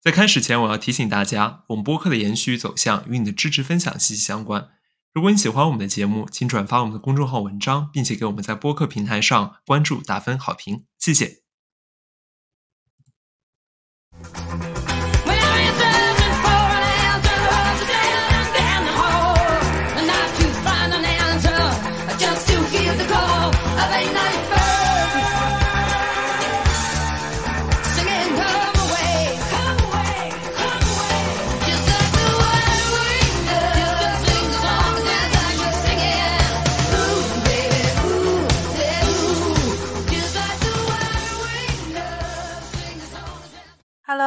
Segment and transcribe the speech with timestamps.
[0.00, 4.68] 在开始前，我要提醒大家，我们播客的延续走向与你的支持分享息息相关。
[5.12, 11.47] 如果你喜欢我们的节目，请转发我们的公众号文章，并且给我们在播客平台上关注、打分、好评，谢谢。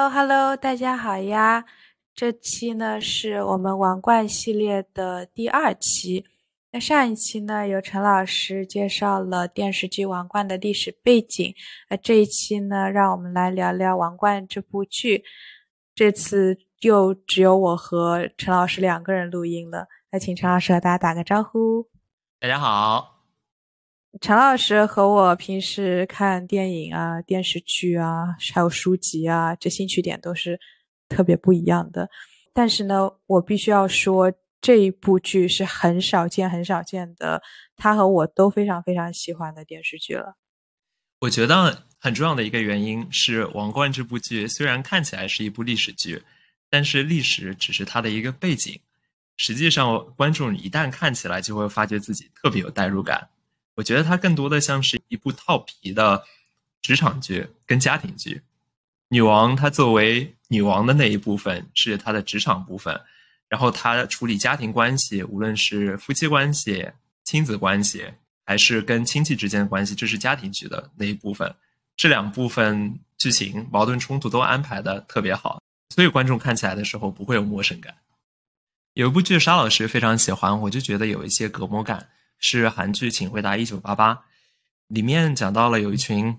[0.02, 1.64] Hello，Hello，大家好呀！
[2.16, 6.26] 这期呢是我们王冠系列的第二期。
[6.72, 11.54] 那上一期呢，由陈老师介绍了电视剧《王冠》的历史背景。
[11.88, 15.24] 那这一期呢，让我们来聊聊《王冠》这部剧。
[15.94, 19.88] 这次又只有我和陈老师两个人录音了。
[20.12, 21.88] 那请陈老师和大家打个招呼。
[22.40, 23.11] 大家好。
[24.20, 30.60] 陈老师和我平时看电影啊、电视剧啊，还有书籍啊，这兴趣点都是
[31.08, 32.10] 特别不一样的。
[32.54, 37.42] 但是呢，我必须要说，这一部剧是很少见、很少见的，
[37.78, 40.36] 他和我都非常非常喜欢的电视剧了。
[41.22, 46.22] 我觉得很重要的一个原因是，《王冠》这部剧虽然看起来是一部历史剧，
[46.70, 48.78] 但是历史只是它的一个背景。
[49.38, 53.30] 实际上，观众一旦看起来，就会发觉自己特别有代入感。
[53.76, 56.24] 我觉得它更多的像是一部套皮的
[56.82, 58.42] 职场剧跟家庭剧。
[59.10, 63.00] 女王她作为女王的那一部分是她的职场部分，
[63.48, 66.90] 然后她处理家庭关系，无论是夫妻关系、
[67.24, 68.06] 亲子关系，
[68.46, 71.54] 还是跟亲戚之间的关系，这是家庭剧的那一部分。
[71.98, 75.62] 这两部分剧情矛盾冲突都安排的特别好，
[75.94, 77.96] 所以观众看起来的时候不会有陌生感。
[78.94, 82.10] 有一部剧沙老师非常喜欢，我就觉得有一些隔膜感。
[82.42, 84.16] 是韩剧《请回答一九八八》，
[84.88, 86.38] 里面讲到了有一群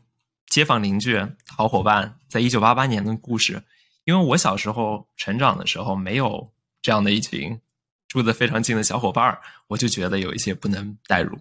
[0.48, 1.18] 街坊邻居、
[1.56, 3.62] 好伙伴，在一九八八年的故事。
[4.04, 6.52] 因为我小时候成长的时候没有
[6.82, 7.60] 这样的一群
[8.08, 11.38] 住的非常近的小伙伴儿，我就觉得有一些不能代入。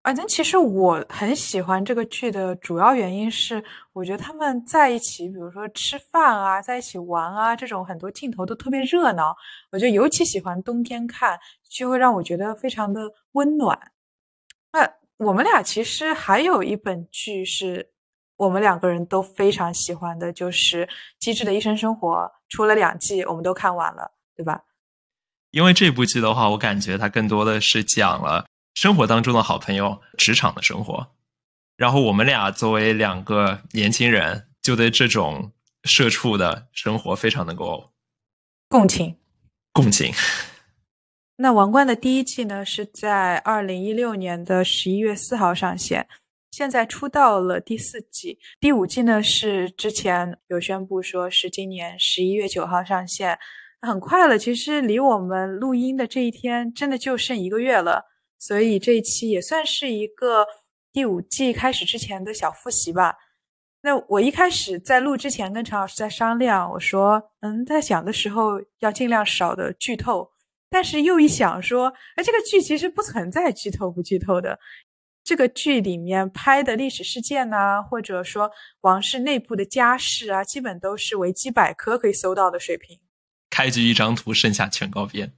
[0.00, 9.36] 反正其实我很喜欢这个剧的主要原因是，我觉得他们在一起，比如说吃饭啊，在一起玩啊，这种很多镜头都特别热闹。
[9.70, 11.38] 我觉得尤其喜欢冬天看，
[11.68, 13.02] 就会让我觉得非常的
[13.38, 13.92] 温暖。
[14.72, 14.94] 那
[15.24, 17.92] 我们俩其实还有一本剧是
[18.36, 20.86] 我们两个人都非常喜欢的，就是
[21.18, 22.08] 《机智的医生生活》，
[22.48, 24.64] 出了两季，我们都看完了，对吧？
[25.52, 28.44] 因为这部剧的话，我感觉它更多的是讲了。
[28.74, 31.08] 生活当中的好朋友，职场的生活，
[31.76, 35.52] 然后我们俩作为两个年轻人，就对这种
[35.84, 37.92] 社畜的生活非常能够
[38.68, 39.16] 共情。
[39.72, 40.12] 共情。
[41.40, 46.08] 那《王冠》的第一季呢，是在二零一六年的十一月四号上线，
[46.50, 53.38] 现在出到了第四季，第五季呢是之前有宣布说是今年十一月九号上线，
[53.80, 54.36] 很快了。
[54.36, 58.06] 其实离我们录音的这一天，真的就剩一个月了。
[58.36, 60.44] 所以这一期也算是一个
[60.92, 63.14] 第五季开始之前的小复习吧。
[63.82, 70.28] 那我一开始在录之前跟陈老师在商量，我说，嗯，在想的时候要尽量少的剧透，
[70.70, 74.58] 但是又一想说，哎，这个剧其实不存在剧透不剧透的。
[75.24, 82.98] 这个剧里面拍的历史事件呐，或者说王室内部的家事啊，基本都是维基百科可以搜到的水平。
[83.50, 85.32] 开局一张图，剩下全靠编。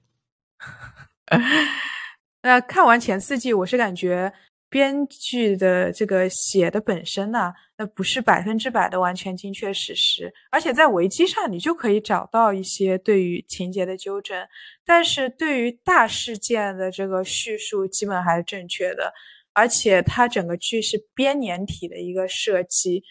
[2.43, 4.33] 那 看完前四季，我是感觉
[4.71, 14.47] 编剧的这个写的本身呢，那不是百分之百的完全精确史实，而且在维基上你就可以找到一些对于情节的纠正，
[14.87, 19.13] 但是对于大事件的这个叙述基本还是正确的，
[19.53, 23.03] 而且它整个剧是编年体的一个设计，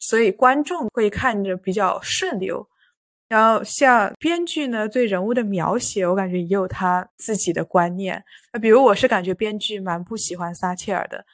[0.00, 2.68] 所以观众会看着比较顺流。
[3.28, 8.24] 然后像编剧呢，对人物的描写，我感觉也有他自己的观念。
[8.52, 11.24] 那比如我是感觉编剧蛮不喜欢撒切尔的，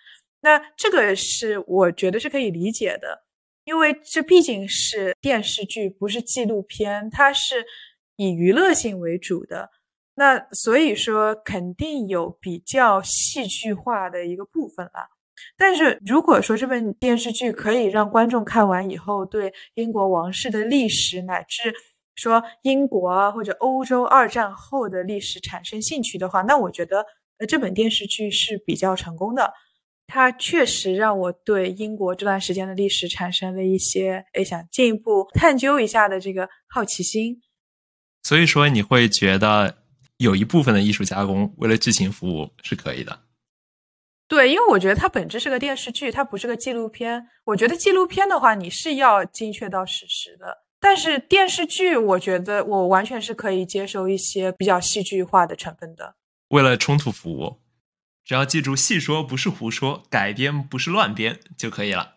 [0.41, 3.23] 那这个是我觉得是可以理解的，
[3.65, 7.65] 因为这毕竟是电视剧，不是纪录片，它是
[8.17, 9.71] 以娱乐性为主的。
[10.17, 15.11] 那所以说肯定有比较戏剧化的一个部分了。
[15.57, 21.75] 但是如果说这本电视剧可以让观众看完以后，对英国王室的历史乃至
[22.15, 27.05] 说英国啊或者欧洲二战后的历史产生兴趣的话，那我觉得
[27.39, 29.53] 呃这本电视剧是比较成功的。
[30.07, 37.41] 它确实让我对英国这段时间的历史产生了一些诶想进一步探究一下的这个好奇心。
[38.23, 39.79] 所以说，你会觉得
[40.19, 43.19] 有一部分的艺术加工为了剧情服务是可以的。
[44.27, 47.29] 对，因为我觉得它本质是个电视剧，它不是个纪录片。
[47.45, 50.65] 我觉得纪录片的话，你是要精确到史实的。
[50.81, 56.17] 但是电视剧，我觉得我完全是可以接受一些比较戏剧化的成分的。
[56.49, 57.61] 为了冲突服务，
[58.25, 62.15] 只要记住细说不是胡说，改编不是乱编就可以了。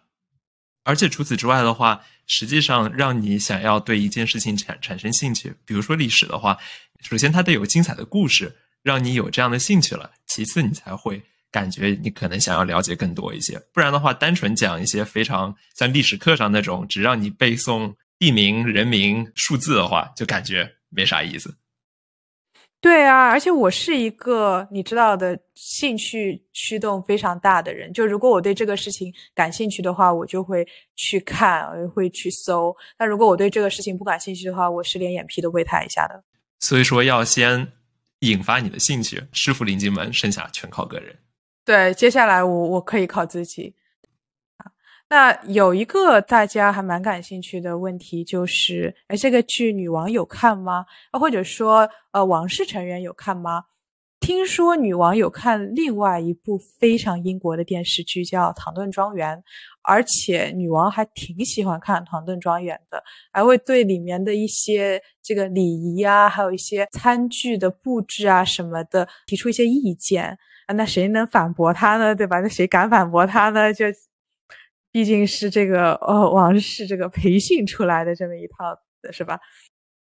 [0.84, 6.58] 而且除此之外的话，实际上让你想要对一件事情产产生兴趣，比如说历史的话，
[7.02, 10.12] 首先它得有精彩的故事，让你有这样的兴趣了。
[10.26, 11.24] 其次，你才会
[11.58, 13.60] 感觉你可能想要了解更多一些。
[13.74, 17.94] 不然的话，单纯讲一些非常像历史课上那种只让你背诵。
[18.20, 21.56] 地名、人名、数字的话，就感觉没啥意思。
[22.82, 27.94] 对啊，而且我是一个你知道的兴趣驱动非常大的人。
[27.94, 32.76] 就如果我对这个事情感兴趣的话，我就会去看，会去搜。
[32.98, 36.24] 那如果我对这个事情不感兴趣的话，我是连眼皮都会抬一下的。
[36.60, 37.72] 所以说，要先
[38.22, 41.16] 引发你的兴趣，师傅领进门，剩下全靠个人。
[41.68, 43.76] 对，接下来我我可以靠自己。
[45.10, 50.86] 那有一个大家还蛮感兴趣的问题，就是，哎，这个剧女王有看吗？
[51.20, 53.66] 或者说，呃，王室成员有看吗？
[54.22, 59.38] 听说女王有看另外一部非常英国的电视剧，叫《唐顿庄园》，
[59.82, 63.04] 而且女王还挺喜欢看《唐顿庄园》的，
[63.34, 70.74] 还会对里面的一些这个礼仪啊，还有一些餐具的布置啊什么的提出一些意见啊。
[70.76, 72.16] 那谁能反驳他呢？
[72.16, 72.40] 对吧？
[72.40, 73.74] 那谁敢反驳他呢？
[73.74, 73.86] 就。
[74.90, 79.38] 毕竟是这个呃王室这个培训出来的这么一套的是吧？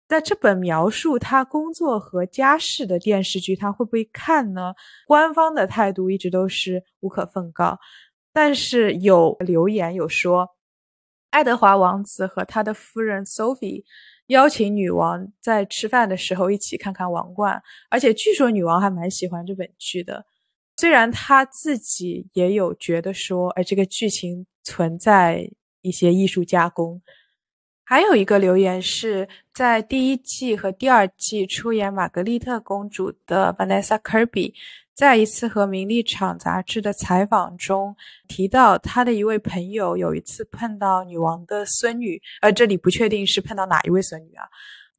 [0.08, 4.72] 在这本描述他工作和家事的电视剧，他会不会看呢？
[5.06, 7.78] 官方的态度一直都是无可奉告，
[8.32, 10.48] 但是有留言有说，
[11.30, 13.84] 爱德华王子和他的夫人 Sophie
[14.28, 17.56] 邀请女王在吃饭的时候一起看看《王冠》，
[17.90, 20.24] 而且据说女王还蛮喜欢这本剧的。
[20.76, 25.50] 虽然他自己也有觉得说，哎，这个剧情存在
[25.80, 27.00] 一些艺术加工。
[27.82, 34.52] 还有一个留言是在第一季和第二季出演玛格丽特公主的 Vanessa Kirby，
[34.92, 37.94] 在一次和《名利场》杂志的采访中
[38.26, 44.44] 提到，他的一位朋友有一次碰到女王的孙女，呃这里不确定是碰到哪一位孙女啊。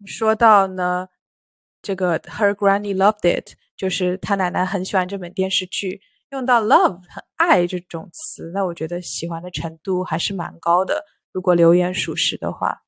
[0.06, 1.10] 说到呢，
[1.82, 3.56] 这个 Her Granny loved it。
[3.78, 6.02] 就是他奶奶很喜欢这本电视剧，
[6.32, 11.06] 用到 love 很爱这种词，那我觉得喜欢的程度还是蛮高的。
[11.32, 12.84] 如果留言属实的话，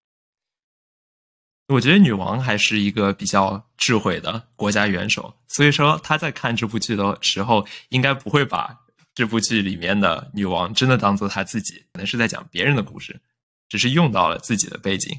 [1.67, 8.75] 我觉得女王还是一个比较智慧的国家元首，所以说她在看这部剧的时候，应该不会把
[9.13, 13.21] 这部剧里面的女王真的当做她自己，可能是在讲别人的故事，
[13.67, 15.15] 只是用到了自己的背景。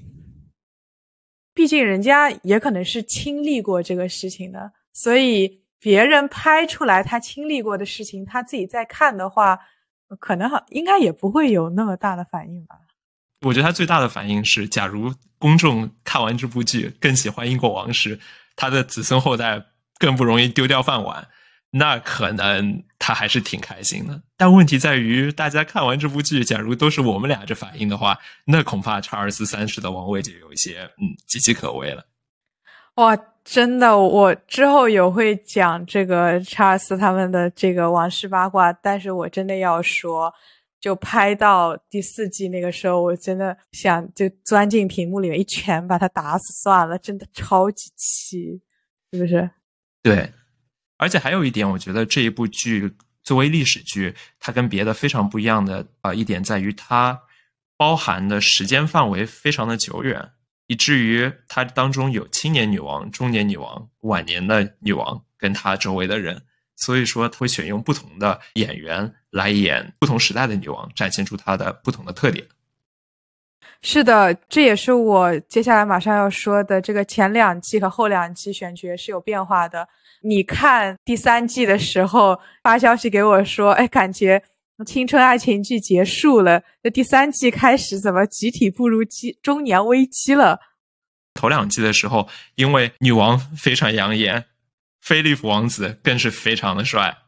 [1.55, 5.58] 毕竟人家也可能是经历过这个事情的，所以。
[5.82, 9.58] 别人拍出来他经历过的事情，他自己在看的话，
[10.19, 12.76] 可能好应该也不会有那么大的反应吧。
[13.47, 18.20] 我觉得他最大的反应是，假如公众看完这部剧更喜欢英国王室，
[18.56, 19.64] 他的子孙后代
[19.99, 21.26] 更不容易丢掉饭碗，
[21.70, 24.23] 那可能他还是挺开心的。
[24.37, 32.05] 但问题在于，大家看完这部剧，假如都是我们俩这反应的话，那恐怕查尔斯三世的王位就有一些嗯岌岌可危了。
[33.00, 33.26] 哇。
[33.42, 40.33] 真的，我之后有会讲这个查尔斯他们的这个王室八卦，但是我真的要说，
[40.78, 48.61] 就拍到第四季那个时候，我真的想就钻进屏幕里面一拳把他打死算了，真的超级气，
[49.11, 49.50] 是不是？
[50.02, 50.30] 对，
[50.99, 57.19] 而且还有一点，我觉得这一部剧作为历史剧，它跟别的非常不一样的啊一点在于，它
[57.76, 60.30] 包含的时间范围非常的久远。
[60.70, 66.40] 以至于它当中有青年女王、中年女王、晚年的女王，跟她周围的人，
[66.76, 72.46] 所以说他会选用不同的演员来演不同时代的女王，展现出她的不同的特点。
[73.82, 76.80] 是的，这也是我接下来马上要说的。
[76.80, 79.88] 这个前两季和后两季选角是有变化的。
[80.22, 84.40] 你看第三季的时候发消息给我说，哎，感觉
[84.84, 90.60] 青春爱情剧结束了，那第三季开始怎么集体步入期中年危机了？
[91.34, 94.46] 头两季的时候，因为女王非常养眼，
[95.00, 97.18] 菲利普王子更是非常的帅，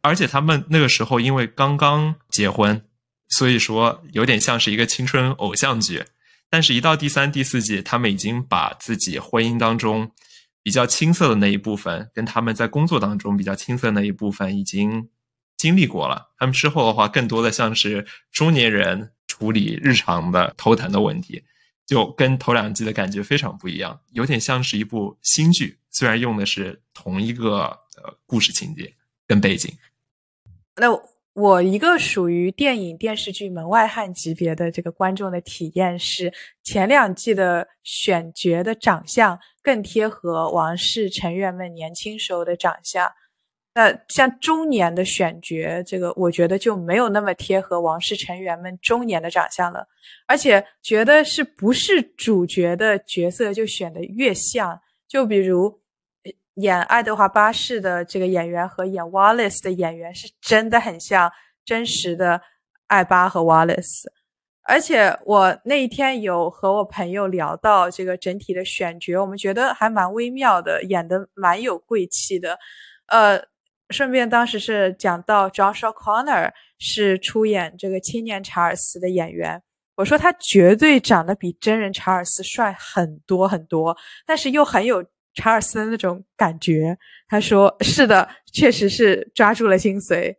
[0.00, 2.82] 而且他们那个时候因为刚刚结婚，
[3.28, 6.04] 所以说有点像是一个青春偶像剧。
[6.50, 10.10] 但是，一到第三、第四季，他们已经把自己婚姻当中
[10.62, 15.08] 比较青涩的那一部分，跟他们在工作当中比较青涩的那一部分，已经
[15.62, 16.32] 经历过了。
[16.38, 21.40] 他们之后的话，更多的像是中年人处理日常的头疼的问题，
[21.86, 27.66] 就跟头两季的感觉非常不一样，有点像是一部新剧，虽然用的是同一个
[27.96, 28.92] 呃故事情节
[29.24, 29.72] 跟背景。
[30.74, 30.88] 那
[31.34, 36.32] 我一个属于电影电视剧门外汉级别的这个观众的体验是，
[36.64, 43.08] 前两季的选角的长相更贴合王室成员们年轻时候的长相。
[43.74, 49.86] 那像中年的选角，这个我觉得就没有那么贴合王室成员们中年的长相了。
[50.26, 55.80] 而且觉得是不是主角的角色就选的越像，就比如。
[56.56, 61.32] 演爱德华八世的这个演员和演 Wallace 的演员是真的很像
[61.64, 62.42] 真实的
[62.88, 64.04] 艾巴和 Wallace，
[64.64, 72.58] 而且我那一天有和我朋友聊到这个整体的选角，我们觉得还蛮微妙的，演的蛮有贵气的。
[73.06, 73.42] 呃，
[73.92, 79.62] 顺便当时是讲到 Joshua Connor 是出演这个青年查尔斯的演员，
[79.96, 83.96] 我说他绝对长得比真人查尔斯帅很多很多，
[84.26, 85.04] 但是又很有。
[85.34, 90.36] 查尔斯的那种感觉，他说：“是的，确实是抓住了精髓。”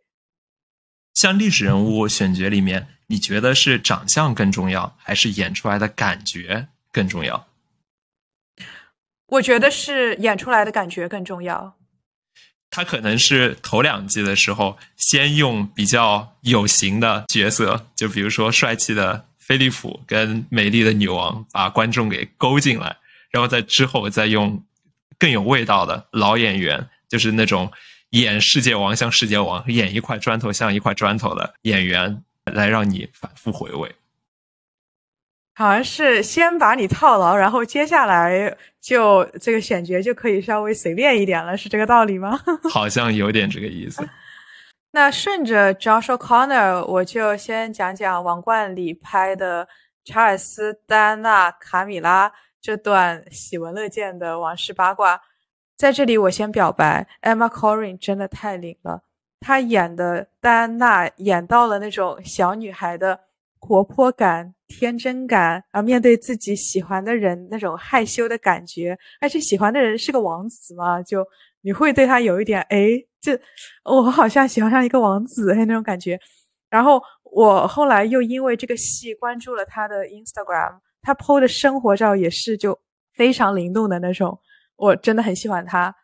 [1.14, 7.48] 像历史人物选角里面，你觉得是长相更重要，还是演出来的感觉更重要？
[9.26, 11.76] 我觉得是演出来的感觉更重要。
[12.74, 22.96] 他可能是头两季的时候，先用比较有型的角色，就比如说帅气的菲利普跟美丽的女王，把观众给勾进来，
[23.30, 24.60] 然后在之后再用。
[25.16, 27.70] 更有味道的老演员，就是那种
[28.10, 33.94] 演世界王像世界王，演一块砖头像一块砖头的演员，来让你反复回味。
[35.54, 42.38] 好像是先把你套牢，然后接下来就这个选角就可以稍微随便一点了，是这个道理吗？
[42.72, 44.08] 好像有点这个意思。
[44.90, 49.66] 那顺着 Joshua Connor，我就先讲讲《王冠》里拍的
[50.04, 52.32] 查尔斯、戴安娜、卡米拉。
[52.60, 55.20] 这段喜闻乐见的王室八卦，
[55.76, 59.02] 在这里我先表白，Emma Corrin 真的太灵了。
[59.38, 63.20] 她演的戴安娜演到了那种小女孩的
[63.66, 71.26] 活泼感、天真感，然后面对自己喜欢的人那种害羞的感觉，而且喜欢的人是个王子嘛，就
[71.62, 73.40] 你会对他有一点哎，这
[73.84, 76.20] 我好像喜欢上一个王子那种感觉。
[76.68, 80.80] 然后我后来又因为这个戏关注了他的 Instagram。
[81.06, 82.80] 他 PO 的生活照也是就
[83.12, 84.38] 非常灵动的那种，
[84.76, 85.94] 我真的很喜欢他。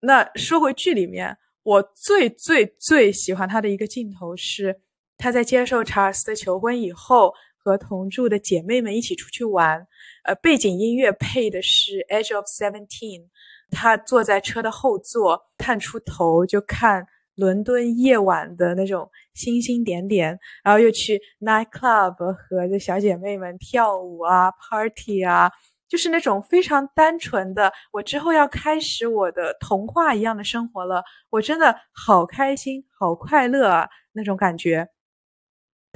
[0.00, 4.80] 那说回剧里面，我最最最喜欢他的一个镜头是
[5.18, 9.86] 她在接受查尔斯的求婚以后，和同住的姐妹们一起出去玩。
[10.24, 13.20] 呃，背景音乐配的是《Edge of Seventeen》，
[13.70, 17.06] 她坐在车的后座，探出头就看。
[17.38, 25.48] 伦敦夜晚的那种星星点点，然后又去 night club 和这小姐妹们跳舞啊，party 啊，
[25.88, 34.88] 就是那种非常单纯的，我之后要开始我的童话一样的生活了，我真的好开心，好快乐啊那种感觉。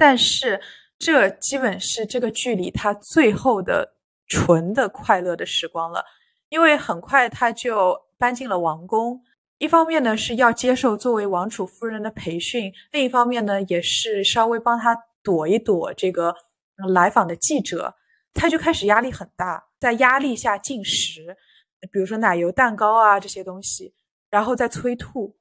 [0.03, 0.59] 但是
[0.99, 3.95] 这基本是这个剧里他最后的
[4.27, 6.03] 纯的快乐的时光了，
[6.49, 9.23] 因为很快他就搬进了王宫。
[9.59, 14.93] 一方面呢是要接受作为王储夫人的培训，另一方面呢也是稍微帮他
[15.23, 16.35] 躲一躲这个
[16.89, 17.95] 来访的记者，
[18.33, 21.37] 他就开始压力很大，在压力下进食，
[21.89, 23.93] 比如说奶油蛋糕啊这些东西，
[24.29, 25.37] 然后再催吐，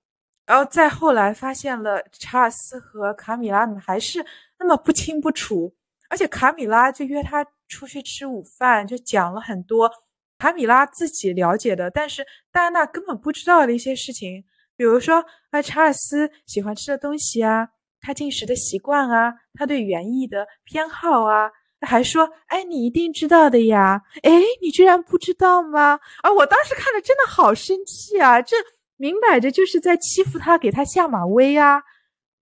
[0.46, 4.24] 然后再后来发现了查尔斯和卡米拉还是
[4.62, 5.74] 那么不清不楚，
[6.08, 9.90] 而且卡米拉就约他出去吃午饭，就讲了很多。
[10.38, 14.44] 卡米拉自己了解的，但是戴安娜根本不知道的一些事情，
[14.76, 17.68] 比如说啊，查尔斯喜欢吃的东西啊，
[18.00, 21.50] 他进食的习惯啊，他对园艺的偏好啊，
[21.80, 25.98] 还说，哎，你一定知道的呀，哎，你居然不知道吗？
[26.22, 28.56] 啊，我当时看了真的好生气啊，这
[28.96, 31.82] 明摆着就是在欺负他，给他下马威啊！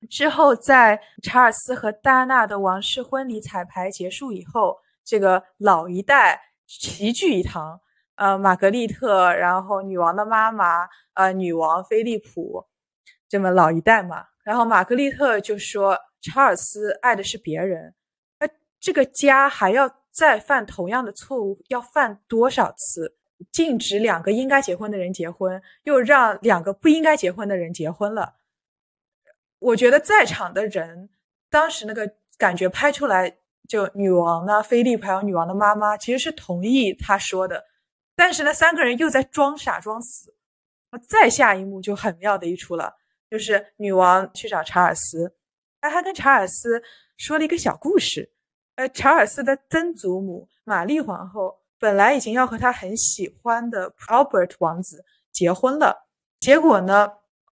[0.09, 7.81] 之后，在查尔斯和戴安娜的王室婚礼彩排结束以后，这个老一代齐聚一堂。
[8.17, 12.67] 呃，玛格丽特，然后女王的妈妈，呃，女王菲利普，
[13.27, 14.27] 这么老一代嘛。
[14.45, 17.95] 然后玛格丽特就说：“查尔斯爱的是别人，
[18.39, 18.47] 那
[18.79, 23.17] 这个家还要再犯同样的错误，要犯多少次？
[23.51, 28.35] 禁止两个应该结婚的人结婚，又让两个不应该结婚的人结婚了。
[29.61, 31.09] 我觉得在场的人
[31.49, 33.39] 当时那个感觉拍出来，
[33.69, 37.65] 就女王呢，菲利普还有女王的妈妈，其实是同意他说的。”
[38.17, 40.35] 但是呢，三个人又在装傻装死，
[41.09, 42.95] 再下一幕就很妙的一出了，
[43.31, 45.35] 就是女王去找查尔斯，
[45.81, 46.83] 那她跟查尔斯
[47.17, 48.33] 说了一个小故事。
[48.77, 57.11] 呃，查尔斯的曾祖母玛丽皇后本来已经要和他很喜欢的 Albert 王子结婚了，结果呢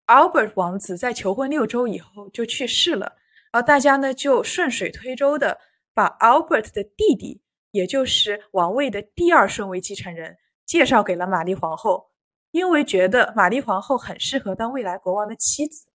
[0.08, 3.14] ，Albert 王子在求婚六周以后就去世了，
[3.52, 5.58] 然后大家呢就顺水推舟的
[5.94, 10.36] 把 Albert 的弟弟，也就是王位的第二顺位继承人，
[10.66, 12.10] 介绍给了玛丽皇后，
[12.50, 15.86] 因为觉得玛丽皇后很适合当未来国王的妻子。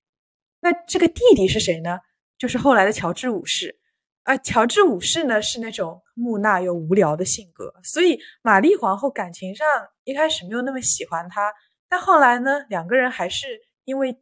[0.60, 1.98] 那这个弟弟是谁呢？
[2.38, 3.80] 就是后来的乔治五世。
[4.24, 9.66] 啊，乔治五世呢是那种木讷又无聊的性格，所以玛丽皇后感情上
[10.04, 11.52] 一开始没有那么喜欢他，
[11.88, 13.48] 但后来呢，两个人还是
[13.84, 14.20] 因为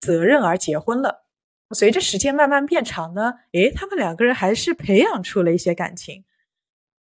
[0.00, 1.26] 责任而结婚了。
[1.70, 6.24] 随着时间慢慢变长呢，诶，他们两个人还是培养出了一些感情。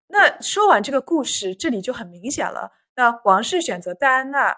[0.08, 2.72] 那说完这个故事，这里就很明显了。
[2.96, 4.56] 那王室选择戴安娜，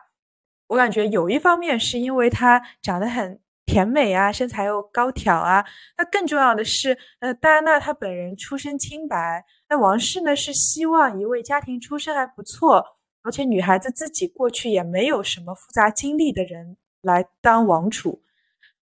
[0.67, 3.41] 我感觉有一方面是因为她长得很。
[3.69, 5.63] 甜美啊，身材又高挑啊，
[5.95, 12.83] 那更重要的是，呃，戴安娜她本人出身清白，那王室呢是希望一位家庭出身还不错，
[13.21, 18.22] 而且女孩子自己过去也没有什么复杂经历的人来当王储，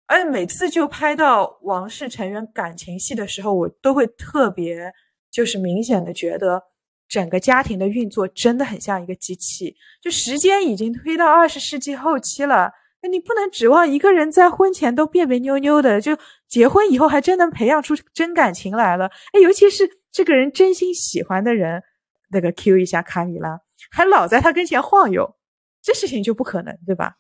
[0.06, 4.94] 而且每次就拍到王室成员感情戏的时候，我都会特别
[5.32, 6.64] 就是明显的觉得
[7.08, 12.72] 整个家庭的运作真的很像一个机器，就时间已经推到二十世纪后期了。
[13.02, 19.06] 那你不能指望一个人在婚前都别别扭扭的，就结婚以后还真能培养出真感情来了。
[19.34, 21.84] 哎，尤其是这个人真心喜欢的人，
[22.32, 25.36] 那个 Q 一下卡米拉，还老在他跟前晃悠，
[25.84, 27.18] 这事情就不可能，对吧？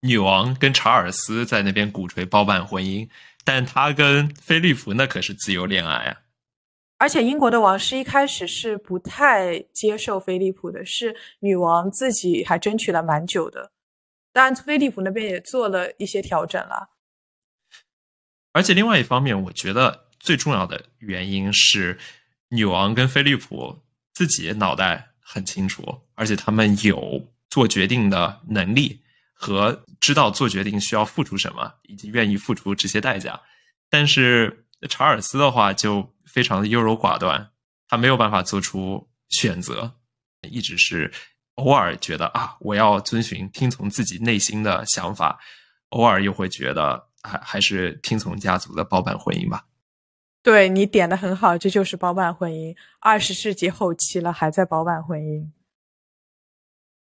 [0.00, 3.08] 女王跟查尔斯在那边鼓吹包办婚姻，
[3.44, 6.20] 但他跟菲利普那可是自由恋爱啊。
[6.98, 13.70] 而且英国的王室一开始是不太接受菲利普的，是女王自己还争取了蛮久的。
[14.32, 16.90] 当然，菲利普那边也做了一些调整了。
[18.52, 21.98] 而且另外一方面，我觉得最重要的原因是，
[22.48, 23.78] 女王跟菲利普
[24.12, 29.00] 自己脑袋很清楚，而且他们有做决定的能力
[29.38, 33.40] 和知道做决定需要付出什么，以及愿意付出这些代价。
[33.88, 37.50] 但是查尔斯的话就非常的优柔寡断，
[37.88, 39.94] 他没有办法做出选择，
[40.42, 41.10] 一直是。
[41.58, 45.36] 偶尔觉得啊，我要遵循、听从自己内心的想法；
[45.88, 49.64] 偶尔又会觉得，还还是听从家族的包办婚姻吧。
[50.40, 52.72] 对你点的很好，这就是包办婚姻。
[53.00, 55.50] 二十世纪后期了，还在包办婚姻。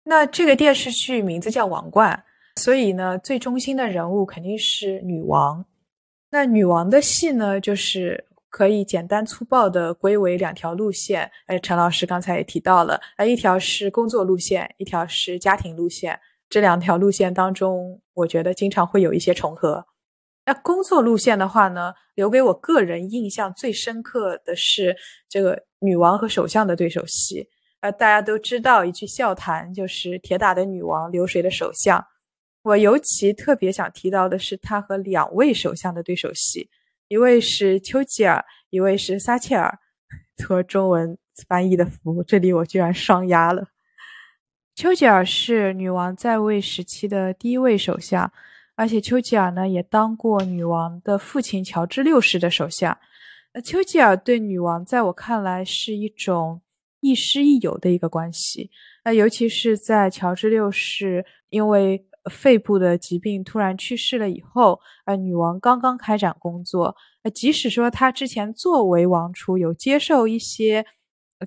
[0.04, 2.24] 那这个电视剧名字叫《王冠》，
[2.62, 5.66] 所以呢，最中心的人物肯定是女王。
[6.32, 8.28] 那女王的戏呢，就是。
[8.52, 11.32] 可以简单粗暴的归为两条路线。
[11.46, 16.20] 哎，陈老师刚才也提到了，呃，一条是工作路线，一条是家庭路线。
[16.50, 19.86] 这两条路线当中，我觉得经常会有一些重合。
[20.46, 24.98] 那工作路线的话呢，留给我个人印象最深刻的是
[25.30, 27.48] 这个女王和首相的对手戏。
[27.82, 32.04] 呃，大家都知道一句笑谈，就是铁打的女王，流水的首相。
[32.64, 36.70] 我尤其特别想提到的是他和两位首相的对手戏。
[37.08, 39.80] 一位是丘吉尔，一位是撒切尔，
[40.38, 41.18] 托中文
[41.48, 43.68] 翻译的服务，这里我居然双押了。
[44.76, 48.32] 丘吉尔是女王在位时期的第一位首相，
[48.76, 52.98] 而且丘吉尔呢也当过女王的父亲乔治六世的首相。
[53.54, 56.62] 那丘吉尔对女王在我看来是一种
[57.02, 58.72] 亦师亦友的一个关系。
[59.04, 70.86] 那尤其是在乔治六世因为肺部的疾病突然去世了以后，呃，女王刚刚开展工作，呃，即使说她之前作为王储有接受一些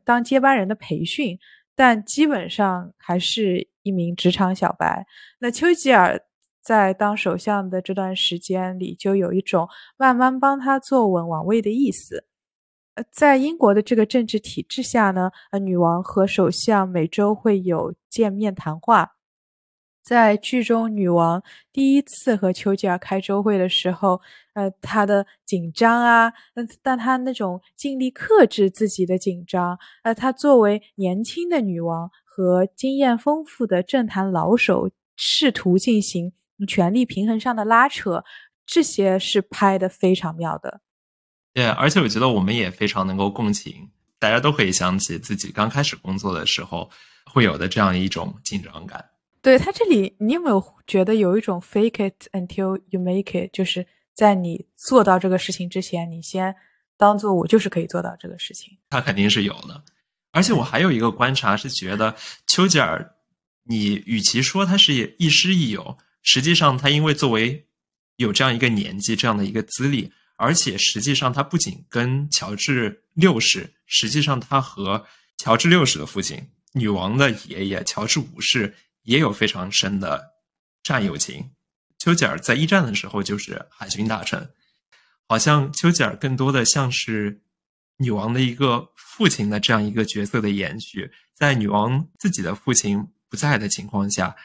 [0.05, 1.39] 当接班人的培训，
[1.77, 5.07] 但基本上还是一名职场小白。
[5.39, 6.21] 那丘吉尔
[6.61, 12.27] 在当首相的这段时间里，就有一种慢慢帮他坐稳王位的意思。
[12.95, 19.17] 呃，在英国的这个政治体制下呢，呃，女王和首相每周会有见面谈话。
[20.03, 24.21] 在剧中，女王第一次和丘吉尔开周会的时候，
[24.53, 36.35] 呃，她的紧张啊，但但她那种尽力克制自己的紧张，呃，她作为年轻的女王和经验丰富的政坛老手，试图进行
[36.69, 38.23] 权力平衡上的拉扯，
[38.67, 40.83] 这些是拍的非常妙的。
[41.55, 43.89] 对，而且我觉得我们也非常能够共情，
[44.19, 46.91] 大家都可以想起自己刚开始工作的时候
[47.25, 49.03] 会有的这样一种紧张感。
[49.41, 56.55] 对他这里，你有没有觉得有一种 fake it until you make it，就是在你做到这个事情之前，你先
[56.97, 58.77] 当做我就是可以做到这个事情。
[58.91, 59.85] 他肯定是有的，
[60.33, 63.15] 而且我还有一个观察是觉得丘吉尔，
[63.65, 67.67] 你与其说他是亦师亦友，实际上他因为作为
[68.17, 80.23] 有这样一个年纪，这样的一个资历，而且实际上他不仅跟乔治六世，实际上他和乔治六世的父亲女王的爷爷乔治五世也有非常深的
[80.83, 81.51] 战友情。
[81.99, 84.51] 丘吉尔在一战的时候就是海军大臣，
[85.29, 87.41] 好像丘吉尔更多的像是
[87.99, 94.37] 女王的一个父亲的这样一个角色的延续，在女王自己的父亲不在的情况下。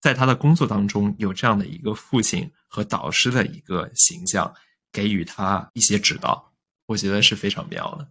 [0.00, 4.50] 在他的工作当中，有这样的一个父亲和导师的一个形象，
[4.92, 6.52] 给予他一些指导，
[6.86, 8.08] 我觉得是非常妙的。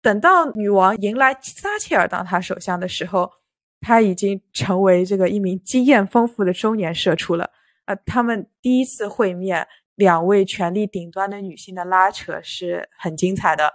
[0.00, 3.30] 等到女王迎来撒切尔当他首相的时候，
[3.80, 7.50] 他已经成为这个一名经验丰富的中年社畜了。
[7.86, 13.72] 呃，他们第一次会面，两位权力顶端的女性的拉扯是很精彩的。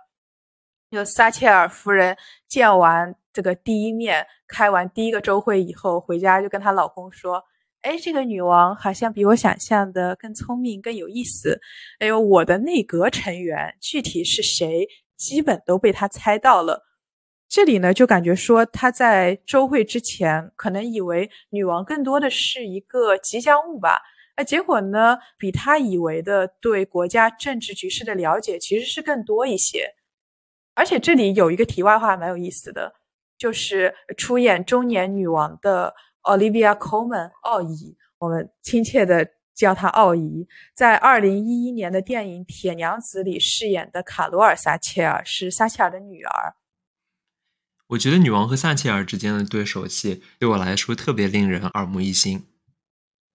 [0.91, 3.15] 就撒切尔夫人见完。
[3.34, 7.43] 这个第一面开完第一个周会以后，回家就跟她老公说
[7.84, 11.60] ：“哎，这个女王好像比我想象的更聪明、更有意思。
[12.00, 16.84] 哎呦，我的内阁成员具体是谁，基本都被她猜到了。”
[17.50, 24.02] 这里呢，就感觉说他在周会之前可能以为女王更多的是一个吉祥物吧，
[24.36, 29.88] 哎，结果呢，比他以为的对国家政治局势的了解其实是更多一些。
[30.74, 32.93] 而且这里有一个题外话，蛮有意思的。
[33.38, 35.93] 就是出演中年女王的
[36.24, 46.56] Olivia Colman 奥姨，我们亲切的叫她奥姨，在二零一一年的电影《铁娘子》里饰演的卡罗尔·撒切尔是撒切尔的女儿。
[47.88, 52.48] 我觉得女王和撒切尔之间的对手戏对我来说特别令人耳目一新，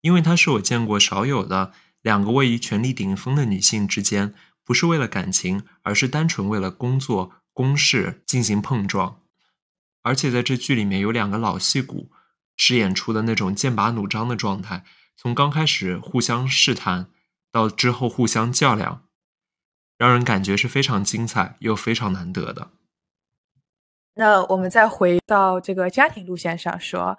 [0.00, 9.20] 因为她是我见过少有的两个位于权力顶峰的女性之间不是为了感情，而是单纯为了工作公事进行碰撞。
[10.02, 12.10] 而且在这剧里面有两个老戏骨
[12.58, 14.84] 饰演出的那种剑拔弩张的状态，
[15.16, 17.08] 从刚开始互相试探，
[17.52, 19.04] 到之后互相较量，
[19.96, 22.72] 让人感觉是非常精彩又非常难得的。
[24.14, 27.16] 那我们再回到这个家庭路线上说，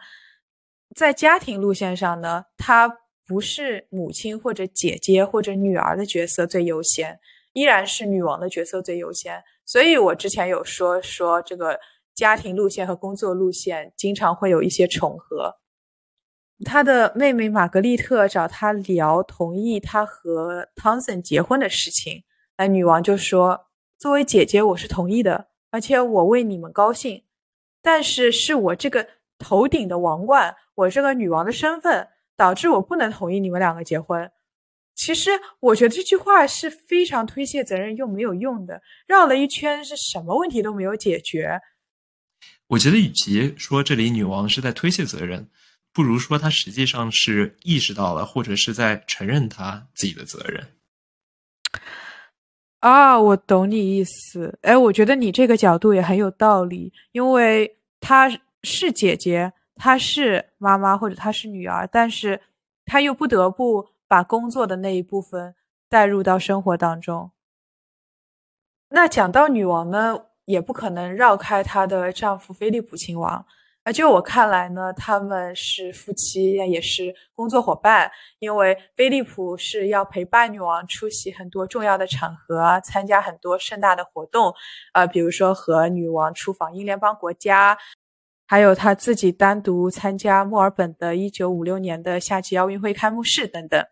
[0.93, 2.91] 在家庭路线上呢，她
[3.25, 7.17] 不是母亲或者姐姐或者女儿的角色最优先，
[7.53, 9.41] 依然是女王的角色最优先。
[9.65, 11.79] 所以我之前有说说这个。
[12.19, 15.55] 家庭路线和工作路线经常会有一些重合。
[16.65, 22.25] 他的妹妹玛格丽特找他聊同意他和汤森结婚的事情，
[22.57, 27.23] 那女王就说：“作为姐姐，我是同意的，而且我为你们高兴。
[27.81, 34.29] 但是是我这个头顶的王冠，我这个女王的身份，导致我不能同意你们两个结婚。”
[34.93, 41.61] 其实我觉得这句话是非常推卸责任又没有用的，绕了一圈是什么问题都没有解决。
[42.69, 45.49] 我觉得，与其说这里女王是在推卸责任，
[45.91, 50.67] 不如说她实际上是意识到了，或者是在承认她自己的责任。
[52.81, 54.59] 啊，我懂你意思。
[54.61, 58.29] 哎，我觉得你这个角度也很有道理，因为她
[58.61, 62.39] 是姐姐，她是妈妈，或者她是女儿，但是
[62.85, 65.55] 她又不得不把工作的那一部分
[65.89, 67.31] 带入到生活当中。
[68.89, 70.25] 那讲到女王呢？
[70.49, 73.45] 也不可能绕开她的丈夫菲利普亲王。
[73.83, 78.11] 啊，就我看来呢，他们是夫妻，也是工作伙伴。
[78.39, 84.51] 因为菲利普是要陪伴女王出席很多重要的场合，参加很多盛大的活动，
[84.93, 87.77] 呃，比如说和女王出访英联邦国家，
[88.47, 93.85] 还有他自己单独参加墨尔本的1956年的夏季奥运会开幕式等等。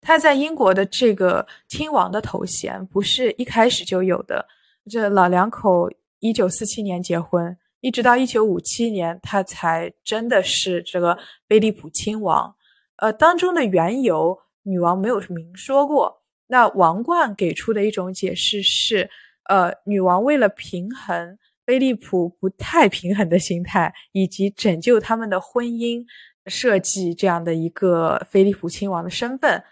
[0.00, 4.46] 他在英国的这个亲王的头衔不是一开始就有的。
[4.88, 12.54] 这老两口一九四七年结婚，一直到一九五七年，他才真的是这个菲利普亲王。
[12.96, 16.22] 呃，当中的缘由，女王没有明说过。
[16.48, 19.08] 那王冠给出的一种解释是，
[19.50, 26.04] 呃，女王为了平衡菲利普不太平衡的心态，以及拯救他们的婚姻，
[26.46, 29.62] 设计这样的一个菲利普亲王的身份。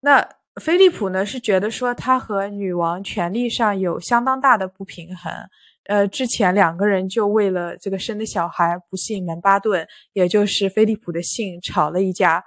[0.00, 0.28] 那。
[0.60, 5.32] 菲利普呢是觉得说他和女王权力上有相当大的不平衡，
[5.86, 12.42] 呃，之前两个人就为了这个生的小孩不幸门巴顿，也就是菲利普的姓吵了一架，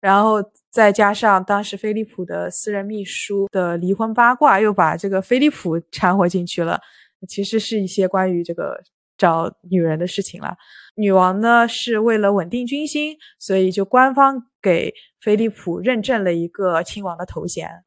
[0.00, 6.80] 然后再加上当时菲利普的私人秘书的离婚八卦，又把这个菲利普掺和进去了，
[7.28, 8.82] 其实是一些关于这个
[9.16, 10.56] 找女人的事情了。
[10.96, 14.94] 女王呢是为了稳定军心，所以就官方给。
[15.20, 17.84] 菲利普认证了一个亲王的头衔，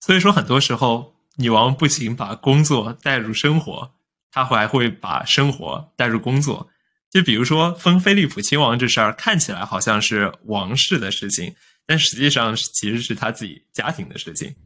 [0.00, 3.92] 所以说很多时候，女王不仅把工作带入生活，
[4.32, 6.70] 她还会把生活带入工作。
[7.10, 14.56] 就比如说封菲利普亲王这事儿，看起来好像是王室的事情，但实际上其实是他自己家庭的事情。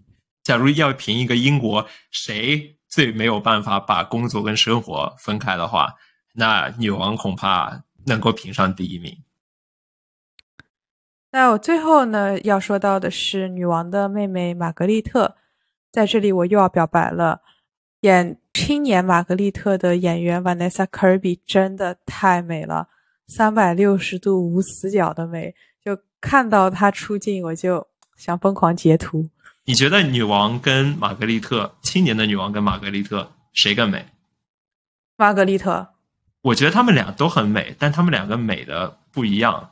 [0.44, 5.92] 假如要评一个英国谁最没有办法把工作跟生活分开的话，
[6.32, 9.23] 那女王恐怕能够评上第一名。
[11.34, 15.34] 那我最后呢要说到的是女王的妹妹玛格丽特，
[15.90, 17.40] 在这里我又要表白了，
[18.02, 22.86] 演青年玛格丽特的演员 Vanessa Kirby 真的太美了，
[23.26, 25.52] 三百六十度无死角的美，
[25.84, 27.84] 就看到她出镜我就
[28.16, 29.28] 想疯狂截图。
[29.64, 34.06] 你觉得女王跟玛格丽特，青年的女王跟玛格丽特谁更美？
[35.16, 35.88] 玛格丽特，
[36.42, 39.70] 我觉得她们俩都很美，但她们两个美的不一样，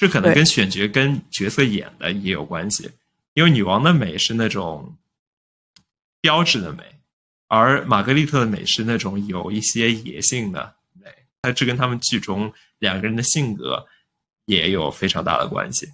[0.00, 2.90] 这可能跟选角跟角色演的也有关系。
[3.34, 4.96] 因为女王的美是那种
[6.22, 6.82] 标志的美，
[7.48, 11.10] 而玛格丽特的美是那种有一些野性的美，
[11.42, 13.86] 它这跟他们剧中两个人的性格
[14.46, 15.86] 也有非常大的关系。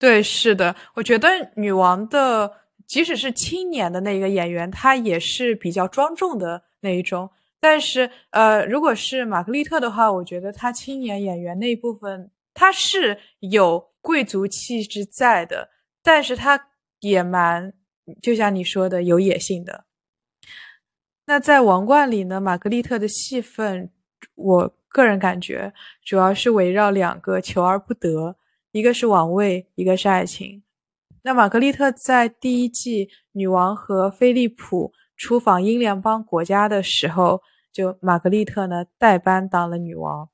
[0.00, 2.52] 对，是的，我觉得女王的，
[2.88, 7.30] 即使是青年的那个演员，她也是比较庄重的那一种。
[7.60, 15.70] 但是，呃，如果是玛格丽特的话，我觉得她青年演员那一部分，他是有贵族气质在的，
[16.02, 17.72] 但是他也蛮，
[18.20, 19.84] 就像你说的，有野性的。
[21.26, 23.92] 那在王冠里呢，玛格丽特的戏份，
[24.34, 25.72] 我个人感觉
[26.04, 28.34] 主要是围绕两个求而不得。
[28.72, 30.64] 一个是王位，一个是爱情。
[31.22, 37.40] 那玛格丽特在第一季女王和菲利普出访英联邦国家的时候，
[37.72, 40.28] 就玛格丽特呢代班当了女王。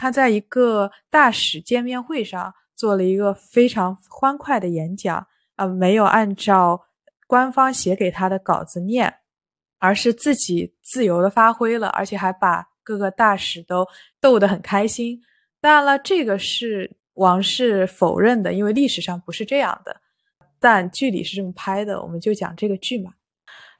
[0.00, 6.86] 他在一个大使见面会上做了一个非常欢快的演讲，啊，没有按照
[7.26, 9.14] 官方写给他的稿子念，
[9.78, 13.86] 而是自己自由的发挥了，而且还把各个大使都
[14.20, 15.20] 逗得很开心。
[15.60, 16.96] 当然了，这个是。
[17.14, 20.00] 王室否认的，因为历史上不是这样的，
[20.58, 23.12] 但剧里是这么拍的，我们就讲这个剧嘛。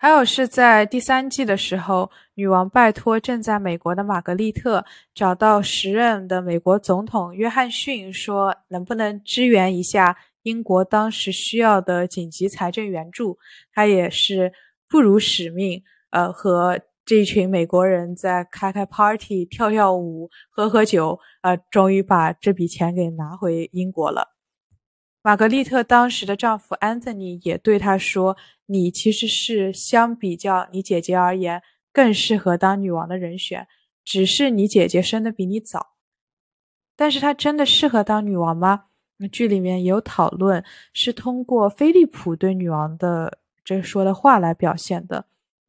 [0.02, 4.82] 还有是在第三季的时候，女王拜托正在美国的玛格丽特
[5.14, 13.38] 找到时任的美国总统约翰逊，说能不能支援一下英国当时需要的紧急财政援助。
[13.74, 14.50] 他也是
[14.88, 16.80] 不辱使命，呃，和。
[17.06, 24.39] 这群美国人在开开 party、跳跳舞、喝喝酒，呃，终于把这笔钱给拿回英国了。
[25.22, 33.68] 玛格丽特当时的丈夫 Anthony 也对她说：“你其实是相比较你姐姐而言更适合当女王的人选，
[34.04, 35.94] 只是你姐姐生的比你早。”
[36.96, 38.84] 但是她真的适合当女王吗？
[39.18, 45.26] 那剧里面有讨论，是通过菲利普对女王的这说的话来表现的。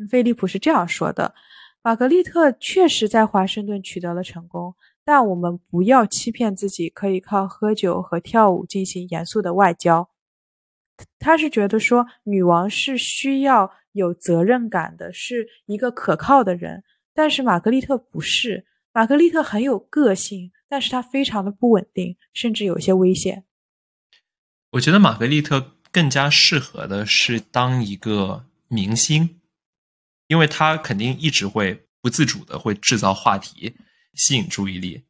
[0.09, 1.35] 菲利普是这样说的
[1.83, 4.73] ：“玛格丽特确实在华盛顿取得了成功，
[5.11, 10.09] 但我们不要欺骗自己，可以靠喝酒和跳舞进行严肃的外交。”
[11.19, 16.85] 他是觉得说，女王是需要有责任感的，是一个可靠的人。
[17.13, 23.43] 但是玛格丽特不是，玛格丽特很有个性，但是她非常的不稳定，甚至有些危险。
[24.71, 29.41] 我觉得玛格丽特更加适合的是当一个明星。
[30.27, 33.75] 因为他肯定一直会不自主的会制造话题，
[34.13, 35.03] 吸引注意力。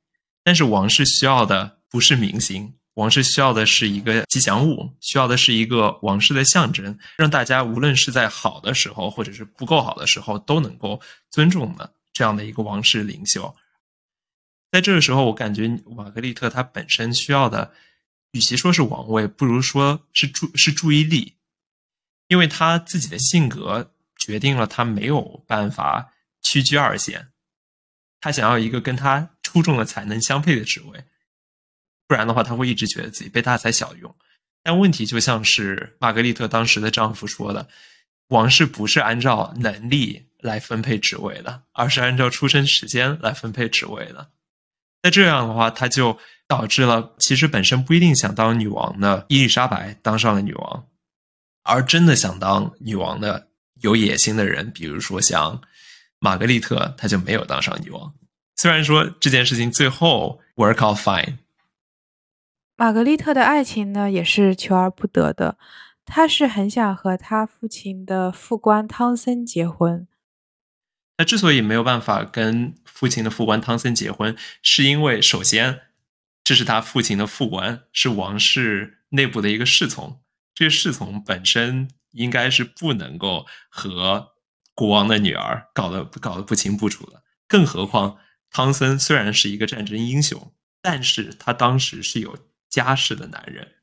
[0.43, 13.55] 但是王室需要的不是明星，王室需要的是一个吉祥物，需要的是一个王室的象征，让大家无论是在好的时候，或者是不够好的时候，都能够尊重的这样的一个王室领袖。
[14.71, 17.73] 在这个时候，我感觉玛格丽特她本身需要的，
[18.31, 21.35] 与其说是王位，不如说是注是注意力，
[22.27, 23.91] 因为她自己的性格。
[24.21, 27.29] 决定了他没有办法屈居二线，
[28.21, 31.03] 他想要一个跟他出众的才能相配的职位，
[32.07, 34.15] 不然的话他会一直觉得自己被大材小用。
[34.63, 37.67] 但问题就像是玛格丽特当时的丈夫说的，
[38.27, 44.29] 王室不是按照能力来分配职位的，而是按照出生时间来分配职位的。
[45.01, 50.87] 那这样的话，他就导致了其实本身不一定想当女王的伊丽莎白当上了女王，
[51.63, 53.47] 而真的想当女王的。
[53.81, 55.59] 有野心的人，比如说像
[56.21, 58.13] 玛格丽特，她就没有当上女王。
[58.55, 61.39] 虽然说这件事情最后 work out fine。
[62.77, 65.57] 玛格丽特的爱情呢，也是求而不得的。
[66.05, 70.07] 她是很想和她父亲的副官汤森结婚。
[71.17, 75.81] 她之所以没有办法跟父亲的副官汤森结婚，是因为首先
[76.43, 80.21] 这是他父亲的副官，是王室内部的一个侍从，
[80.53, 81.89] 这个侍从本身。
[82.13, 84.33] 应该是不能够和
[84.73, 88.17] 国王的女儿搞得搞得不清不楚的，更何况
[88.49, 92.37] 汤森虽然是一个战争英雄，但是他当时是有
[92.69, 93.75] 家室的男人。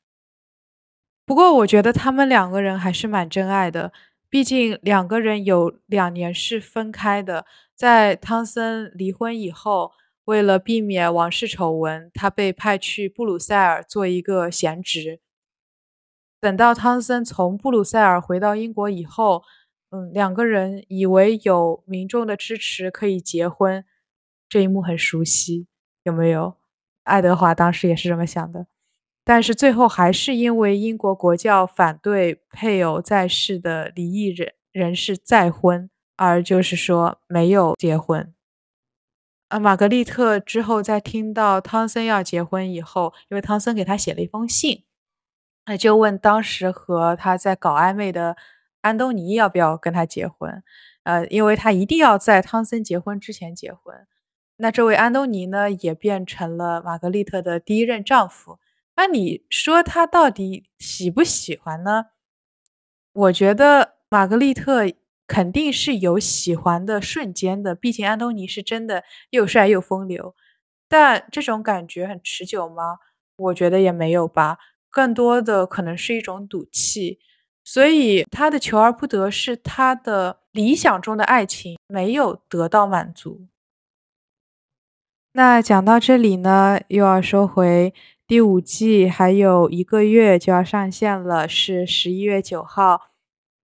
[1.25, 3.93] 不过，我觉得他们两个人还是蛮真爱的。
[4.29, 7.45] 毕竟两个人有两年是分开的。
[7.75, 9.91] 在汤森离婚以后，
[10.25, 15.21] 为了避免王室丑闻，他被派去布鲁塞尔做一个闲职。
[16.41, 19.43] 等到汤森从布鲁塞尔回到英国以后，
[19.91, 23.83] 嗯，两个人以为有民众的支持可以结婚，
[24.47, 25.65] 这一幕很熟悉，
[26.03, 26.57] 有没有？
[27.03, 28.67] 爱德华当时也是这么想的，
[29.23, 38.31] 但是最后还是因为英国国教反对配偶在世的离异人人士再婚，而就是说没有结婚。
[39.47, 44.83] 啊，玛格丽特之后在听到汤森要结婚以后，因为汤森给他写了一封信，
[45.65, 48.37] 那就问当时和他在搞暧昧的。
[48.81, 50.63] 安东尼要不要跟他结婚？
[51.03, 54.07] 呃，因为他一定要在汤森结婚之前结婚。
[54.57, 58.59] 那这位安东尼呢，也变成了玛格丽特的第一任丈夫。
[58.95, 62.07] 那你说他到底喜不喜欢呢？
[63.13, 64.83] 我觉得玛格丽特
[65.25, 70.35] 肯定是有喜欢的瞬间的，毕竟安东尼是真的又帅又风流。
[70.87, 72.97] 但这种感觉很持久吗？
[73.37, 74.57] 我觉得也没有吧，
[74.89, 77.19] 更多的可能是一种赌气。
[77.71, 83.45] 所以他的求而不得是他的理想中的爱情没有得到满足。
[85.33, 87.93] 那讲到这里呢，又要说回
[88.25, 93.11] 第五季还有一个月就要上线了，是十一月九号。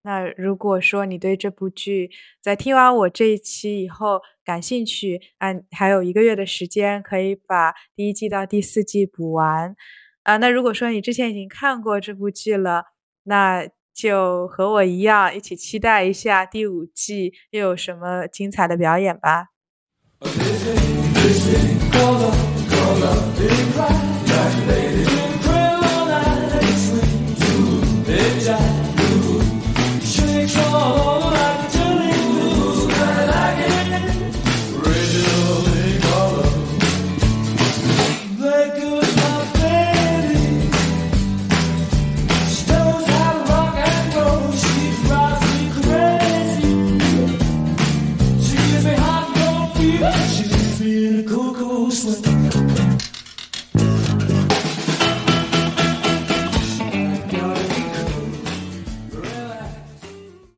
[0.03, 9.75] 那如果说你对这部剧在听完我这一期以后感兴趣，按还有一个月的时间可以把第一季到第四季补完
[10.21, 10.37] 啊。
[10.37, 12.83] 那如果说你之前已经看过这部剧了，
[13.23, 19.47] 那就和我一样一起期待一下第五季又有什么精彩的表演吧。